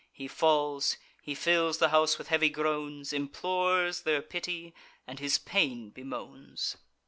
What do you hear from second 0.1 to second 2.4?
He falls; he fills the house with